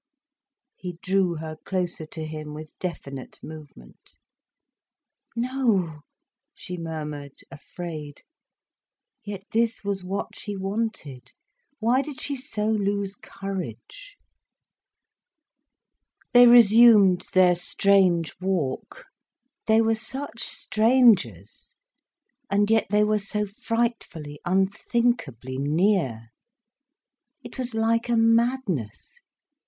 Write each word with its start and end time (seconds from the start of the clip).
He 0.77 0.97
drew 1.03 1.35
her 1.35 1.57
closer 1.63 2.07
to 2.07 2.25
him, 2.25 2.55
with 2.55 2.73
definite 2.79 3.37
movement. 3.43 4.15
"No," 5.35 5.99
she 6.55 6.75
murmured, 6.75 7.35
afraid. 7.51 8.23
Yet 9.23 9.43
this 9.51 9.83
was 9.83 10.03
what 10.03 10.35
she 10.35 10.57
wanted. 10.57 11.33
Why 11.77 12.01
did 12.01 12.19
she 12.19 12.35
so 12.35 12.65
lose 12.65 13.13
courage? 13.15 14.17
They 16.33 16.47
resumed 16.47 17.27
their 17.33 17.53
strange 17.53 18.33
walk. 18.41 19.05
They 19.67 19.81
were 19.81 19.93
such 19.93 20.41
strangers—and 20.41 22.71
yet 22.71 22.87
they 22.89 23.03
were 23.03 23.19
so 23.19 23.45
frightfully, 23.45 24.39
unthinkably 24.45 25.59
near. 25.59 26.29
It 27.43 27.59
was 27.59 27.75
like 27.75 28.09
a 28.09 28.17
madness. 28.17 29.19